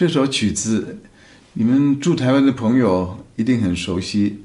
[0.00, 0.96] 这首曲子，
[1.52, 4.38] 你们住台湾的朋友一定很熟悉，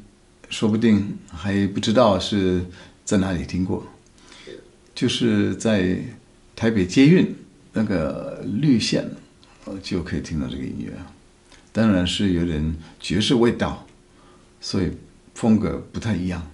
[0.49, 2.65] 说不定还不知道是
[3.05, 3.87] 在哪里听过，
[4.93, 5.97] 就是在
[6.57, 7.33] 台北捷运
[7.71, 9.09] 那个绿线，
[9.81, 10.91] 就可以听到这个音乐。
[11.71, 13.87] 当然是有点爵士味道，
[14.59, 14.91] 所以
[15.35, 16.51] 风格不太一样。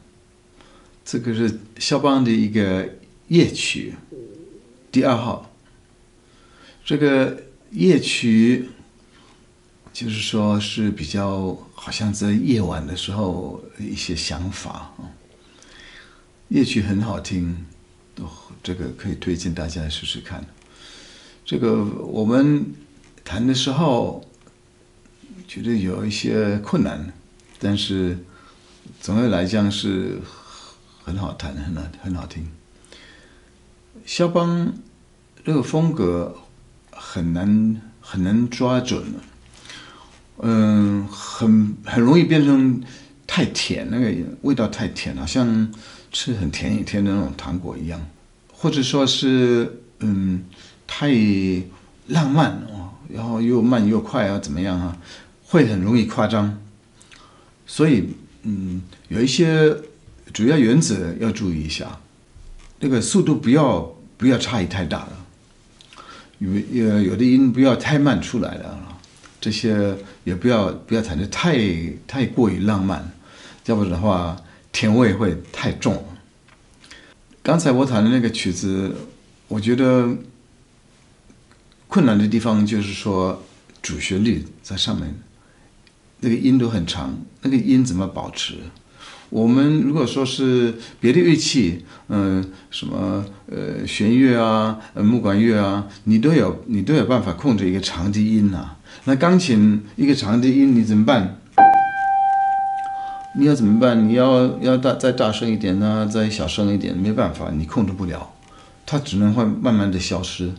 [1.03, 2.88] 这个是肖邦的一个
[3.29, 3.95] 夜曲，
[4.91, 5.52] 第二号。
[6.85, 7.41] 这个
[7.72, 8.69] 夜曲。
[9.94, 15.11] 就是说，是比较好像在夜晚的时候一些想法啊。
[16.47, 17.66] 夜曲很好听，
[18.16, 18.28] 都
[18.64, 20.45] 这个可以推荐大家试试看。
[21.45, 22.66] 这个我们
[23.23, 24.25] 弹的时候
[25.47, 27.12] 觉得有一些困难，
[27.59, 28.17] 但是
[29.00, 30.19] 总的来讲是
[31.03, 32.50] 很好弹，很好很好听。
[34.06, 34.73] 肖邦
[35.44, 36.36] 这个风格
[36.92, 39.03] 很难很难抓准。
[40.44, 42.81] 嗯，很很容易变成
[43.28, 44.11] 太甜，那个
[44.42, 45.72] 味道太甜，好像
[46.11, 48.02] 吃很甜很甜的那种糖果一样，
[48.52, 50.44] 或者说是嗯
[50.88, 51.12] 太
[52.08, 54.97] 浪漫哦，然后又慢又快啊，怎么样啊？
[55.45, 56.59] 会很容易夸张。
[57.67, 58.09] 所以
[58.41, 59.78] 嗯，有一些
[60.34, 62.00] 主要原则要注意一下，
[62.80, 65.25] 那个速度不要不要差异太大了，
[66.40, 68.88] 有有有的音不要太慢出来了。
[69.41, 71.57] 这些也不要不要弹的太
[72.07, 73.12] 太过于浪漫，
[73.66, 74.40] 要不然的话
[74.72, 76.06] 甜味会太重。
[77.41, 78.96] 刚才我弹的那个曲子，
[79.47, 80.16] 我觉得
[81.88, 83.44] 困难的地方就是说
[83.81, 85.13] 主旋律在上面，
[86.19, 88.59] 那个音都很长，那个音怎么保持？
[89.31, 98.78] 我们如果说是别的乐器，嗯、什么呃弦乐啊、呃木管乐啊，你都有你都有办法控制一个长低音啊。
[99.06, 101.38] 那钢琴一个长低音你怎么办？
[103.40, 104.09] 你要怎么办？
[104.09, 106.94] 你要要大再大声一点呢、再小声一点？
[106.96, 108.34] 没办法，你控制不了，
[108.86, 110.52] 它只能会慢慢的消失。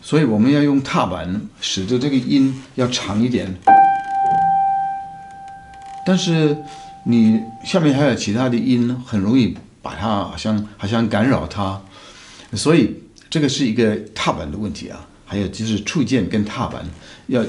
[0.00, 3.54] 所以我们要用踏板，使得这个音要长一点。
[6.06, 6.56] 但是
[7.04, 11.80] 你下面还有其他的音，很容易把它好像好像干扰它，
[12.52, 12.94] 所以
[13.30, 15.06] 这个是一个踏板的问题啊。
[15.24, 16.82] 还有就是触键跟踏板，
[17.26, 17.44] 要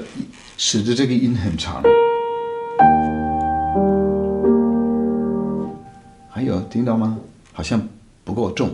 [0.57, 1.81] 使得这个音很长。
[6.29, 7.17] 还有听到吗？
[7.53, 7.81] 好像
[8.23, 8.69] 不够重。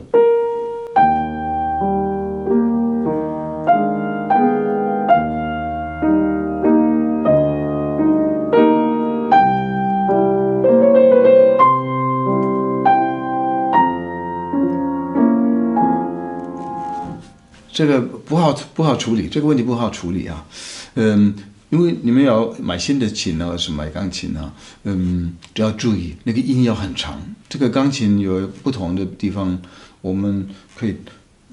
[17.76, 20.46] 这个不好不好处理，这个问题不好处理啊，
[20.94, 21.36] 嗯，
[21.70, 24.50] 因为你们要买新的琴呢，是买钢琴呢，
[24.86, 27.22] 嗯，只要注意那个音要很长。
[27.50, 29.62] 这个钢琴有不同的地方，
[30.00, 30.48] 我们
[30.78, 30.96] 可以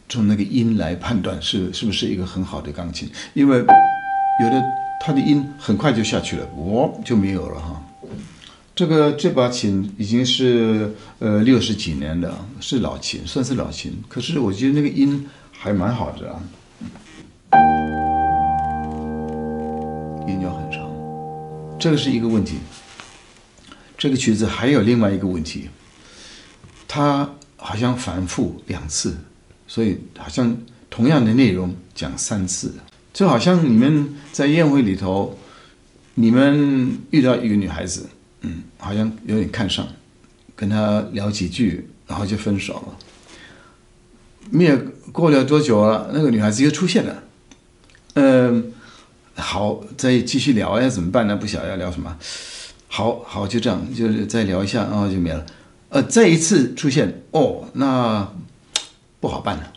[0.09, 4.63] 从那个音来判断是是不是一个很好的钢琴，因为有的
[5.05, 7.83] 它的音很快就下去了，哦，就没有了哈。
[8.77, 10.89] 这个这把琴已经是
[11.19, 15.27] 呃六十几年的，是老琴，算是老琴，可是我觉得那个音。
[15.63, 16.43] 还蛮好的啊，
[20.27, 20.91] 音调很长，
[21.79, 22.57] 这个是一个问题。
[23.97, 25.69] 这个曲子还有另外一个问题，
[26.89, 29.17] 它好像反复两次，
[29.69, 30.57] 所以好像
[30.91, 32.75] 同样的内容讲三次，
[33.13, 35.39] 就好像你们在宴会里头，
[36.15, 38.09] 你们遇到一个女孩子，
[38.41, 39.87] 嗯，好像有点看上，
[40.57, 42.99] 跟她聊几句，然后就分手了。
[44.51, 44.79] 没有
[45.13, 47.23] 过了多久了，那个女孩子又出现了。
[48.15, 48.73] 嗯，
[49.35, 51.37] 好，再继续聊要怎么办呢？
[51.37, 52.17] 不晓得要聊什么。
[52.89, 55.47] 好好，就这样，就是再聊一下，然后就没了。
[55.89, 58.31] 呃，再一次出现，哦，那
[59.21, 59.73] 不好办了，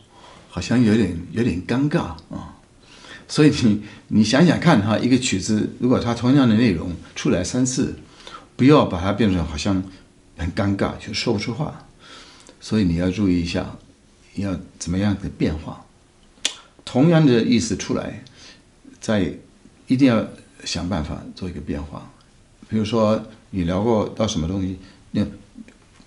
[0.49, 2.55] 好像有点有点尴尬啊。
[3.27, 7.95] 所以你你想想看哈，一个曲子如果它同样的内容出来三次，
[8.57, 9.81] 不要把它变成好像
[10.37, 11.87] 很尴尬，就说不出话。
[12.59, 13.77] 所以你要注意一下。
[14.35, 15.81] 你要怎么样的变化？
[16.83, 18.23] 同样的意思出来，
[19.01, 19.33] 再
[19.87, 20.23] 一定要
[20.63, 22.11] 想办法做一个变化。
[22.69, 24.77] 比如说，你聊过到什么东西，
[25.11, 25.25] 那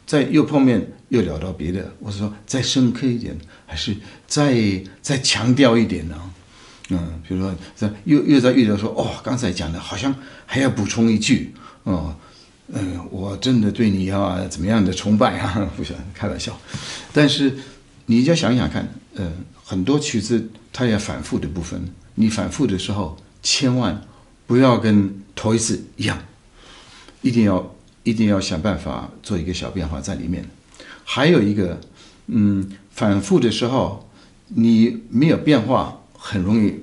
[0.06, 3.36] 再又碰面又聊到别的，或者说再深刻一点，
[3.66, 3.96] 还是
[4.28, 4.54] 再
[5.02, 6.32] 再强调一点呢？
[6.90, 10.14] 嗯，比如说再又又在遇到说，哦，刚才讲的好像
[10.46, 11.52] 还要补充一句，
[11.82, 12.14] 哦，
[12.68, 15.68] 嗯，我真的对你要怎么样的崇拜啊？
[15.76, 16.56] 不想开玩笑，
[17.12, 17.58] 但是。
[18.10, 19.30] 你就想想看，呃，
[19.62, 21.78] 很多曲子它有反复的部分，
[22.14, 24.02] 你反复的时候千万
[24.46, 26.18] 不要跟头一次一样，
[27.20, 27.74] 一定要
[28.04, 30.48] 一定要想办法做一个小变化在里面。
[31.04, 31.78] 还有一个，
[32.28, 34.08] 嗯，反复的时候，
[34.48, 36.76] 你没有变化，很容易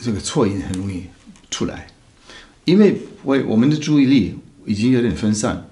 [0.00, 1.04] 这个错音很容易
[1.50, 1.88] 出来，
[2.64, 5.68] 因为我我们的注意力已经有点分散。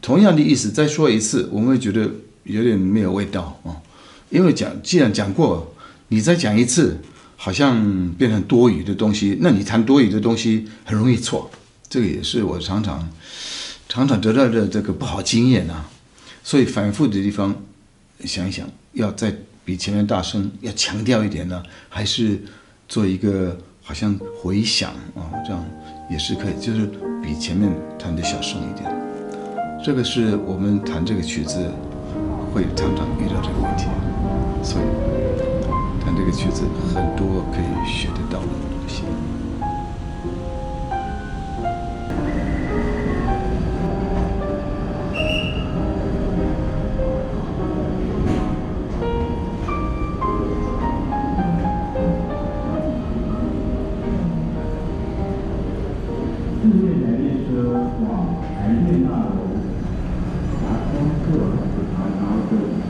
[0.00, 2.10] 同样的意思再说一次，我们会觉得
[2.44, 3.76] 有点没有味道啊，
[4.30, 5.74] 因为讲既然讲过，
[6.08, 6.98] 你再讲一次，
[7.36, 9.38] 好像变成多余的东西。
[9.40, 11.50] 那你弹多余的东西很容易错，
[11.88, 13.08] 这个也是我常常
[13.88, 15.88] 常常得到的这个不好经验啊。
[16.42, 17.54] 所以反复的地方
[18.24, 19.34] 想一想，要再
[19.64, 22.42] 比前面大声，要强调一点呢，还是
[22.88, 25.64] 做一个好像回响啊，这样
[26.10, 26.90] 也是可以，就是
[27.22, 28.90] 比前面弹的小声一点。
[29.84, 31.70] 这个是我们弹这个曲子
[32.52, 33.86] 会常常遇到这个问题。
[34.62, 34.84] 所以
[36.04, 36.64] 但这个曲子
[36.94, 39.04] 很多可以学得到的东西。
[62.52, 62.81] Mm-hmm.